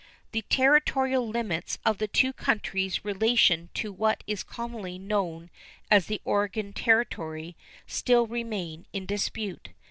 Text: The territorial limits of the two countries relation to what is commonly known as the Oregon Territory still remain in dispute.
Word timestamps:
The 0.31 0.41
territorial 0.49 1.27
limits 1.27 1.77
of 1.85 1.99
the 1.99 2.07
two 2.07 2.33
countries 2.33 3.05
relation 3.05 3.69
to 3.75 3.93
what 3.93 4.23
is 4.25 4.41
commonly 4.41 4.97
known 4.97 5.51
as 5.91 6.07
the 6.07 6.19
Oregon 6.25 6.73
Territory 6.73 7.55
still 7.85 8.25
remain 8.25 8.87
in 8.93 9.05
dispute. 9.05 9.69